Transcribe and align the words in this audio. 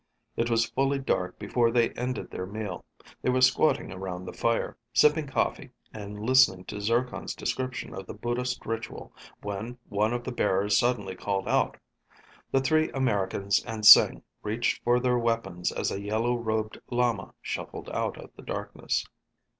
It 0.35 0.49
was 0.49 0.65
fully 0.65 0.97
dark 0.97 1.37
before 1.37 1.69
they 1.69 1.91
ended 1.91 2.31
their 2.31 2.47
meal. 2.47 2.83
They 3.21 3.29
were 3.29 3.39
squatting 3.39 3.91
around 3.91 4.25
the 4.25 4.33
fire, 4.33 4.75
sipping 4.91 5.27
coffee 5.27 5.69
and 5.93 6.19
listening 6.25 6.65
to 6.69 6.81
Zircon's 6.81 7.35
description 7.35 7.93
of 7.93 8.07
the 8.07 8.15
Buddhist 8.15 8.65
ritual 8.65 9.13
when 9.43 9.77
one 9.89 10.11
of 10.11 10.23
the 10.23 10.31
bearers 10.31 10.75
suddenly 10.75 11.13
called 11.15 11.47
out. 11.47 11.77
The 12.51 12.61
three 12.61 12.89
Americans 12.95 13.63
and 13.63 13.85
Sing 13.85 14.23
reached 14.41 14.83
for 14.83 14.99
their 14.99 15.19
weapons 15.19 15.71
as 15.71 15.91
a 15.91 16.01
yellow 16.01 16.35
robed 16.35 16.81
lama 16.89 17.35
shuffled 17.39 17.87
out 17.91 18.17
of 18.17 18.31
the 18.35 18.41
darkness. 18.41 19.05